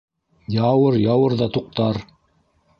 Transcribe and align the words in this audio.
Яуыр, 0.55 0.97
яуыр 1.11 1.37
ҙа 1.43 1.51
туҡтар. 1.59 2.03